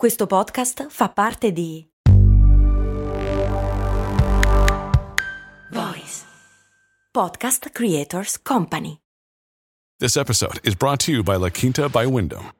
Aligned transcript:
Questo 0.00 0.26
podcast 0.26 0.86
fa 0.88 1.10
parte 1.10 1.52
di 1.52 1.86
Voice 5.70 6.24
Podcast 7.10 7.68
Creators 7.70 8.40
Company. 8.40 8.96
This 9.98 10.16
episode 10.16 10.58
is 10.62 10.74
brought 10.74 11.04
to 11.04 11.12
you 11.12 11.22
by 11.22 11.36
La 11.36 11.50
Quinta 11.50 11.90
by 11.90 12.06
Wyndham. 12.06 12.59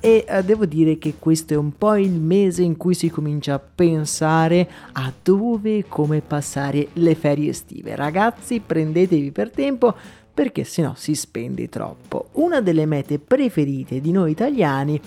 e 0.00 0.24
eh, 0.26 0.42
devo 0.42 0.64
dire 0.66 0.98
che 0.98 1.14
questo 1.18 1.54
è 1.54 1.56
un 1.56 1.76
po' 1.76 1.96
il 1.96 2.12
mese 2.12 2.62
in 2.62 2.76
cui 2.76 2.94
si 2.94 3.10
comincia 3.10 3.54
a 3.54 3.58
pensare 3.60 4.68
a 4.92 5.12
dove 5.22 5.78
e 5.78 5.84
come 5.86 6.20
passare 6.20 6.88
le 6.94 7.14
ferie 7.14 7.50
estive. 7.50 7.94
Ragazzi, 7.94 8.60
prendetevi 8.60 9.30
per 9.30 9.50
tempo 9.50 9.94
perché 10.32 10.64
se 10.64 10.82
no 10.82 10.94
si 10.96 11.14
spende 11.14 11.68
troppo. 11.68 12.28
Una 12.32 12.60
delle 12.60 12.86
mete 12.86 13.18
preferite 13.18 14.00
di 14.00 14.12
noi 14.12 14.30
italiani 14.30 15.00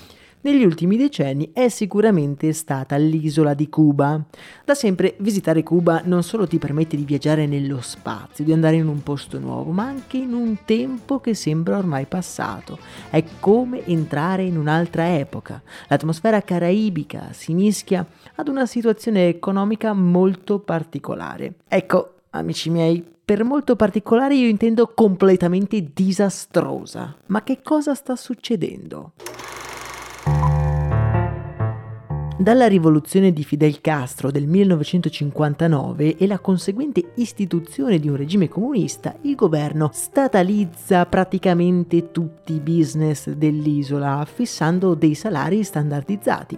negli 0.45 0.63
ultimi 0.63 0.95
decenni 0.95 1.49
è 1.53 1.69
sicuramente 1.69 2.53
stata 2.53 2.97
l'isola 2.97 3.55
di 3.55 3.67
Cuba. 3.67 4.23
Da 4.63 4.75
sempre 4.75 5.15
visitare 5.17 5.63
Cuba 5.63 6.03
non 6.05 6.21
solo 6.21 6.45
ti 6.45 6.59
permette 6.59 6.95
di 6.95 7.03
viaggiare 7.03 7.47
nello 7.47 7.81
spazio, 7.81 8.43
di 8.43 8.53
andare 8.53 8.75
in 8.75 8.87
un 8.87 9.01
posto 9.01 9.39
nuovo, 9.39 9.71
ma 9.71 9.85
anche 9.85 10.17
in 10.17 10.33
un 10.33 10.57
tempo 10.63 11.19
che 11.19 11.33
sembra 11.33 11.79
ormai 11.79 12.05
passato. 12.05 12.77
È 13.09 13.23
come 13.39 13.87
entrare 13.87 14.43
in 14.43 14.57
un'altra 14.57 15.17
epoca. 15.17 15.63
L'atmosfera 15.87 16.43
caraibica 16.43 17.29
si 17.31 17.55
mischia 17.55 18.05
ad 18.35 18.47
una 18.47 18.67
situazione 18.67 19.27
economica 19.27 19.93
molto 19.93 20.59
particolare. 20.59 21.55
Ecco, 21.67 22.17
amici 22.29 22.69
miei, 22.69 23.03
per 23.25 23.43
molto 23.43 23.75
particolare 23.75 24.35
io 24.35 24.47
intendo 24.47 24.91
completamente 24.93 25.89
disastrosa. 25.91 27.15
Ma 27.27 27.41
che 27.41 27.63
cosa 27.63 27.95
sta 27.95 28.15
succedendo? 28.15 29.13
Dalla 32.45 32.67
rivoluzione 32.67 33.33
di 33.33 33.43
Fidel 33.43 33.81
Castro 33.81 34.29
del 34.29 34.45
1959 34.45 36.15
e 36.15 36.27
la 36.27 36.37
conseguente 36.37 37.13
istituzione 37.15 37.97
di 37.97 38.07
un 38.07 38.17
regime 38.17 38.47
comunista, 38.47 39.15
il 39.21 39.33
governo 39.33 39.89
statalizza 39.91 41.07
praticamente 41.07 42.11
tutti 42.11 42.53
i 42.53 42.59
business 42.59 43.31
dell'isola, 43.31 44.23
fissando 44.31 44.93
dei 44.93 45.15
salari 45.15 45.63
standardizzati. 45.63 46.55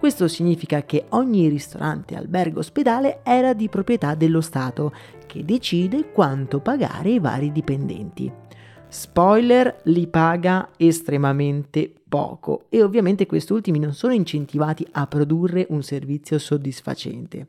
Questo 0.00 0.26
significa 0.26 0.82
che 0.82 1.04
ogni 1.10 1.46
ristorante, 1.46 2.16
albergo, 2.16 2.58
ospedale 2.58 3.20
era 3.22 3.52
di 3.52 3.68
proprietà 3.68 4.16
dello 4.16 4.40
Stato, 4.40 4.92
che 5.24 5.44
decide 5.44 6.10
quanto 6.10 6.58
pagare 6.58 7.10
ai 7.10 7.20
vari 7.20 7.52
dipendenti. 7.52 8.47
Spoiler, 8.90 9.80
li 9.84 10.06
paga 10.06 10.70
estremamente 10.78 11.92
poco 12.08 12.64
e 12.70 12.82
ovviamente 12.82 13.26
questi 13.26 13.52
ultimi 13.52 13.78
non 13.78 13.92
sono 13.92 14.14
incentivati 14.14 14.86
a 14.92 15.06
produrre 15.06 15.66
un 15.68 15.82
servizio 15.82 16.38
soddisfacente. 16.38 17.48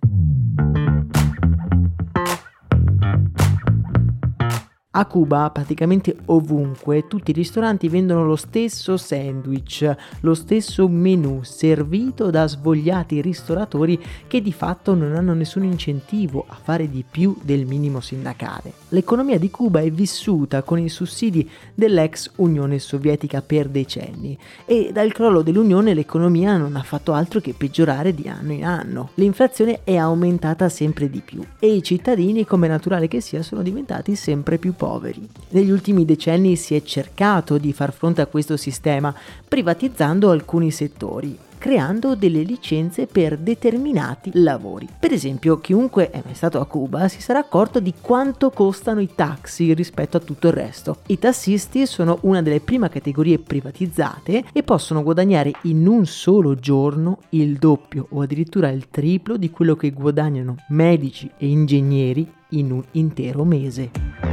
A 4.92 5.06
Cuba, 5.06 5.48
praticamente 5.52 6.18
ovunque, 6.26 7.06
tutti 7.06 7.30
i 7.30 7.34
ristoranti 7.36 7.88
vendono 7.88 8.26
lo 8.26 8.36
stesso 8.36 8.98
sandwich, 8.98 9.96
lo 10.22 10.34
stesso 10.34 10.88
menù, 10.88 11.44
servito 11.44 12.32
da 12.32 12.48
svogliati 12.48 13.22
ristoratori 13.22 14.02
che 14.26 14.42
di 14.42 14.52
fatto 14.52 14.96
non 14.96 15.14
hanno 15.14 15.36
nessun 15.36 15.64
incentivo 15.64 16.44
a 16.48 16.58
fare 16.60 16.90
di 16.90 17.06
più 17.08 17.38
del 17.44 17.68
minimo 17.68 18.00
sindacale. 18.00 18.74
L'economia 18.88 19.38
di 19.38 19.52
Cuba 19.52 19.80
è 19.80 19.92
vissuta 19.92 20.64
con 20.64 20.80
i 20.80 20.90
sussidi 20.90 21.48
dell'ex 21.76 22.32
Unione 22.38 22.80
Sovietica 22.80 23.44
per 23.44 23.70
decenni 23.70 24.36
e 24.66 24.90
dal 24.92 25.12
crollo 25.12 25.44
dell'Unione 25.44 25.94
l'economia 25.94 26.58
non 26.58 26.76
ha 26.76 26.82
fatto 26.82 27.14
altro 27.14 27.40
che 27.42 27.54
peggiorare 27.56 28.16
di 28.16 28.28
anno 28.28 28.54
in 28.54 28.66
anno. 28.66 29.12
L'inflazione 29.14 29.82
è 29.84 29.98
aumentata 29.98 30.68
sempre 30.68 31.12
di 31.12 31.22
più 31.24 31.44
e 31.60 31.76
i 31.76 31.84
cittadini, 31.84 32.44
come 32.44 32.68
naturale 32.68 33.08
che 33.08 33.22
sia, 33.22 33.44
sono 33.44 33.62
diventati 33.62 34.16
sempre 34.16 34.58
più 34.58 34.78
poveri. 34.80 35.28
Negli 35.50 35.70
ultimi 35.70 36.06
decenni 36.06 36.56
si 36.56 36.74
è 36.74 36.82
cercato 36.82 37.58
di 37.58 37.74
far 37.74 37.92
fronte 37.92 38.22
a 38.22 38.28
questo 38.28 38.56
sistema 38.56 39.14
privatizzando 39.46 40.32
alcuni 40.32 40.72
settori, 40.72 41.38
creando 41.58 42.16
delle 42.16 42.44
licenze 42.44 43.06
per 43.06 43.38
determinati 43.38 44.32
lavori. 44.36 44.88
Per 44.98 45.12
esempio, 45.12 45.60
chiunque 45.60 46.10
è 46.10 46.22
mai 46.24 46.34
stato 46.34 46.62
a 46.62 46.66
Cuba 46.66 47.10
si 47.10 47.22
sarà 47.22 47.40
accorto 47.40 47.82
di 47.82 47.94
quanto 48.00 48.52
costano 48.52 49.02
i 49.02 49.10
taxi 49.14 49.74
rispetto 49.74 50.16
a 50.16 50.22
tutto 50.22 50.48
il 50.48 50.54
resto. 50.54 51.00
I 51.08 51.20
tassisti 51.20 51.86
sono 51.86 52.20
una 52.22 52.42
delle 52.42 52.62
prime 52.62 52.90
categorie 52.90 53.38
privatizzate 53.38 54.46
e 54.54 54.64
possono 54.64 55.04
guadagnare 55.04 55.52
in 55.64 55.86
un 55.86 56.06
solo 56.06 56.56
giorno 56.56 57.20
il 57.32 57.58
doppio 57.58 58.08
o 58.12 58.22
addirittura 58.22 58.70
il 58.70 58.88
triplo 58.90 59.36
di 59.36 59.52
quello 59.52 59.76
che 59.76 59.92
guadagnano 59.92 60.56
medici 60.70 61.30
e 61.38 61.48
ingegneri 61.48 62.38
in 62.52 62.72
un 62.72 62.84
intero 62.92 63.44
mese. 63.44 64.29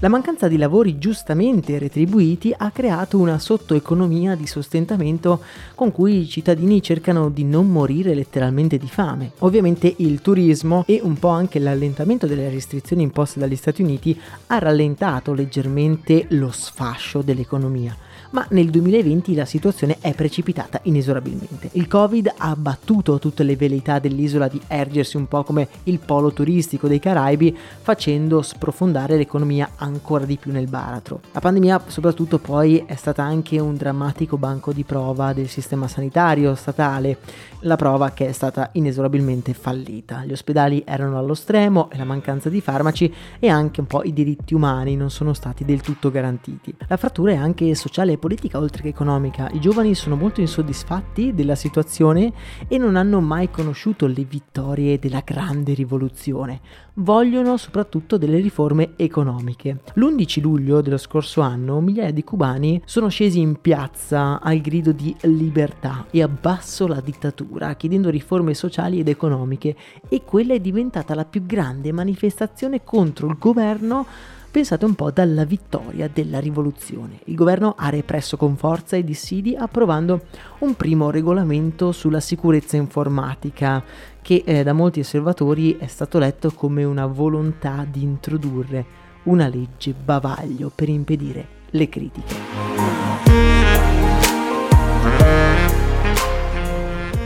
La 0.00 0.08
mancanza 0.08 0.46
di 0.46 0.56
lavori 0.56 0.96
giustamente 0.96 1.76
retribuiti 1.76 2.54
ha 2.56 2.70
creato 2.70 3.18
una 3.18 3.40
sottoeconomia 3.40 4.36
di 4.36 4.46
sostentamento 4.46 5.42
con 5.74 5.90
cui 5.90 6.20
i 6.20 6.28
cittadini 6.28 6.80
cercano 6.80 7.30
di 7.30 7.42
non 7.42 7.68
morire 7.68 8.14
letteralmente 8.14 8.78
di 8.78 8.86
fame. 8.86 9.32
Ovviamente 9.38 9.92
il 9.96 10.20
turismo 10.20 10.84
e 10.86 11.00
un 11.02 11.18
po' 11.18 11.30
anche 11.30 11.58
l'allentamento 11.58 12.28
delle 12.28 12.48
restrizioni 12.48 13.02
imposte 13.02 13.40
dagli 13.40 13.56
Stati 13.56 13.82
Uniti 13.82 14.16
ha 14.46 14.58
rallentato 14.60 15.32
leggermente 15.32 16.26
lo 16.28 16.52
sfascio 16.52 17.20
dell'economia 17.20 17.96
ma 18.30 18.46
nel 18.50 18.70
2020 18.70 19.34
la 19.34 19.44
situazione 19.44 19.98
è 20.00 20.14
precipitata 20.14 20.80
inesorabilmente. 20.82 21.70
Il 21.72 21.88
Covid 21.88 22.32
ha 22.36 22.50
abbattuto 22.50 23.18
tutte 23.18 23.42
le 23.42 23.56
velleità 23.56 23.98
dell'isola 23.98 24.48
di 24.48 24.60
ergersi 24.66 25.16
un 25.16 25.26
po' 25.28 25.44
come 25.44 25.68
il 25.84 25.98
polo 25.98 26.32
turistico 26.32 26.88
dei 26.88 26.98
Caraibi, 26.98 27.56
facendo 27.80 28.42
sprofondare 28.42 29.16
l'economia 29.16 29.70
ancora 29.76 30.24
di 30.24 30.36
più 30.36 30.52
nel 30.52 30.68
baratro. 30.68 31.20
La 31.32 31.40
pandemia 31.40 31.84
soprattutto 31.86 32.38
poi 32.38 32.84
è 32.86 32.94
stata 32.94 33.22
anche 33.22 33.58
un 33.58 33.76
drammatico 33.76 34.36
banco 34.36 34.72
di 34.72 34.84
prova 34.84 35.32
del 35.32 35.48
sistema 35.48 35.88
sanitario 35.88 36.54
statale, 36.54 37.18
la 37.60 37.76
prova 37.76 38.10
che 38.10 38.28
è 38.28 38.32
stata 38.32 38.70
inesorabilmente 38.72 39.54
fallita. 39.54 40.24
Gli 40.24 40.32
ospedali 40.32 40.82
erano 40.86 41.18
allo 41.18 41.34
stremo 41.34 41.90
e 41.90 41.96
la 41.96 42.04
mancanza 42.04 42.48
di 42.48 42.60
farmaci 42.60 43.12
e 43.38 43.48
anche 43.48 43.80
un 43.80 43.86
po' 43.86 44.02
i 44.04 44.12
diritti 44.12 44.54
umani 44.54 44.96
non 44.96 45.10
sono 45.10 45.32
stati 45.32 45.64
del 45.64 45.80
tutto 45.80 46.10
garantiti. 46.10 46.74
La 46.86 46.96
frattura 46.96 47.32
è 47.32 47.36
anche 47.36 47.74
sociale 47.74 48.17
politica 48.18 48.58
oltre 48.58 48.82
che 48.82 48.88
economica. 48.88 49.48
I 49.52 49.60
giovani 49.60 49.94
sono 49.94 50.16
molto 50.16 50.40
insoddisfatti 50.40 51.32
della 51.34 51.54
situazione 51.54 52.32
e 52.68 52.76
non 52.76 52.96
hanno 52.96 53.20
mai 53.20 53.50
conosciuto 53.50 54.06
le 54.06 54.24
vittorie 54.24 54.98
della 54.98 55.22
grande 55.24 55.72
rivoluzione. 55.74 56.60
Vogliono 56.94 57.56
soprattutto 57.56 58.18
delle 58.18 58.40
riforme 58.40 58.94
economiche. 58.96 59.82
L'11 59.94 60.40
luglio 60.40 60.80
dello 60.80 60.96
scorso 60.98 61.40
anno 61.40 61.80
migliaia 61.80 62.10
di 62.10 62.24
cubani 62.24 62.82
sono 62.84 63.08
scesi 63.08 63.38
in 63.38 63.60
piazza 63.60 64.40
al 64.40 64.58
grido 64.58 64.92
di 64.92 65.14
libertà 65.22 66.06
e 66.10 66.22
abbasso 66.22 66.86
la 66.86 67.00
dittatura 67.00 67.74
chiedendo 67.74 68.10
riforme 68.10 68.54
sociali 68.54 68.98
ed 68.98 69.08
economiche 69.08 69.76
e 70.08 70.22
quella 70.24 70.54
è 70.54 70.60
diventata 70.60 71.14
la 71.14 71.24
più 71.24 71.46
grande 71.46 71.92
manifestazione 71.92 72.82
contro 72.82 73.28
il 73.28 73.36
governo 73.38 74.06
pensate 74.50 74.84
un 74.84 74.94
po' 74.94 75.10
dalla 75.10 75.44
vittoria 75.44 76.08
della 76.12 76.40
rivoluzione. 76.40 77.20
Il 77.24 77.34
governo 77.34 77.74
ha 77.76 77.88
represso 77.88 78.36
con 78.36 78.56
forza 78.56 78.96
i 78.96 79.04
dissidi 79.04 79.54
approvando 79.54 80.26
un 80.60 80.74
primo 80.74 81.10
regolamento 81.10 81.92
sulla 81.92 82.20
sicurezza 82.20 82.76
informatica 82.76 83.82
che 84.22 84.42
eh, 84.44 84.62
da 84.62 84.72
molti 84.72 85.00
osservatori 85.00 85.76
è 85.78 85.86
stato 85.86 86.18
letto 86.18 86.50
come 86.50 86.84
una 86.84 87.06
volontà 87.06 87.86
di 87.88 88.02
introdurre 88.02 89.06
una 89.24 89.48
legge 89.48 89.92
bavaglio 89.92 90.70
per 90.74 90.88
impedire 90.88 91.46
le 91.70 91.88
critiche. 91.88 92.36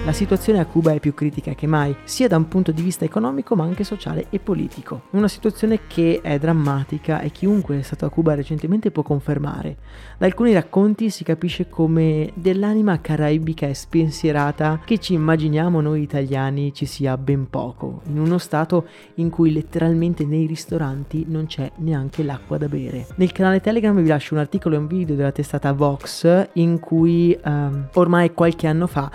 La 0.05 0.11
situazione 0.11 0.59
a 0.59 0.67
Cuba 0.67 0.91
è 0.91 0.99
più 0.99 1.15
critica 1.15 1.55
che 1.55 1.69
mai, 1.69 1.95
sia 2.03 2.27
da 2.27 2.37
un 2.37 2.49
punto 2.49 2.73
di 2.73 2.83
vista 2.83 3.05
economico 3.05 3.55
ma 3.55 3.63
anche 3.63 3.85
sociale 3.85 4.27
e 4.31 4.41
politico. 4.41 5.03
Una 5.11 5.29
situazione 5.29 5.87
che 5.87 6.19
è 6.21 6.41
drammatica 6.41 7.21
e 7.21 7.31
chiunque 7.31 7.79
è 7.79 7.83
stato 7.83 8.05
a 8.05 8.11
Cuba 8.11 8.35
recentemente 8.35 8.91
può 8.91 9.05
confermare. 9.05 9.77
Da 10.19 10.27
alcuni 10.27 10.53
racconti 10.53 11.09
si 11.09 11.23
capisce 11.23 11.69
come 11.69 12.33
dell'anima 12.35 13.01
caraibica 13.01 13.69
e 13.69 13.75
spensierata 13.75 14.81
che 14.85 14.99
ci 14.99 15.15
immaginiamo 15.15 15.81
noi 15.81 16.03
italiani 16.03 16.75
ci 16.75 16.85
sia 16.85 17.17
ben 17.17 17.49
poco, 17.49 18.01
in 18.09 18.19
uno 18.19 18.39
stato 18.39 18.89
in 19.15 19.31
cui 19.31 19.53
letteralmente 19.53 20.25
nei 20.25 20.47
ristoranti 20.47 21.27
non 21.29 21.47
c'è 21.47 21.71
neanche 21.77 22.25
l'acqua 22.25 22.59
da 22.59 22.67
bere. 22.67 23.07
Nel 23.19 23.31
canale 23.31 23.61
Telegram 23.61 23.95
vi 23.95 24.09
lascio 24.09 24.35
un 24.35 24.41
articolo 24.41 24.75
e 24.75 24.79
un 24.79 24.89
video 24.89 25.15
della 25.15 25.31
testata 25.31 25.73
Vox 25.73 26.49
in 26.55 26.81
cui 26.81 27.39
um, 27.45 27.87
ormai 27.93 28.35
qualche 28.35 28.67
anno 28.67 28.89
fa 28.89 29.09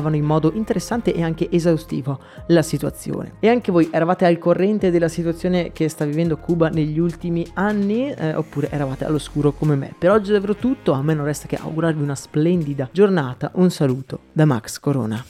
analizzavano 0.00 0.16
in 0.16 0.24
modo 0.24 0.52
interessante 0.54 1.14
e 1.14 1.22
anche 1.22 1.48
esaustivo 1.50 2.18
la 2.48 2.62
situazione. 2.62 3.34
E 3.40 3.48
anche 3.48 3.70
voi 3.70 3.88
eravate 3.92 4.24
al 4.24 4.38
corrente 4.38 4.90
della 4.90 5.08
situazione 5.08 5.72
che 5.72 5.88
sta 5.88 6.04
vivendo 6.04 6.38
Cuba 6.38 6.68
negli 6.68 6.98
ultimi 6.98 7.46
anni 7.54 8.10
eh, 8.10 8.34
oppure 8.34 8.70
eravate 8.70 9.04
all'oscuro 9.04 9.52
come 9.52 9.76
me? 9.76 9.94
Per 9.96 10.10
oggi 10.10 10.30
è 10.30 10.32
davvero 10.32 10.56
tutto, 10.56 10.92
a 10.92 11.02
me 11.02 11.14
non 11.14 11.24
resta 11.24 11.46
che 11.46 11.56
augurarvi 11.56 12.02
una 12.02 12.14
splendida 12.14 12.88
giornata. 12.90 13.50
Un 13.54 13.70
saluto 13.70 14.20
da 14.32 14.44
Max 14.44 14.78
Corona. 14.80 15.24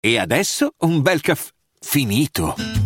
E 0.00 0.18
adesso 0.18 0.74
un 0.78 1.02
bel 1.02 1.20
caffè 1.20 1.50
finito. 1.80 2.85